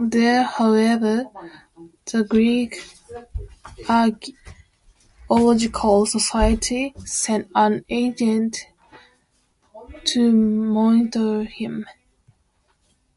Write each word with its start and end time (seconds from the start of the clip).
There, 0.00 0.42
however, 0.42 1.26
the 2.06 2.24
Greek 2.24 2.82
Archaeological 3.88 6.06
Society 6.06 6.92
sent 7.04 7.48
an 7.54 7.84
agent 7.88 8.66
to 10.06 10.32
monitor 10.32 11.44
him. 11.44 11.86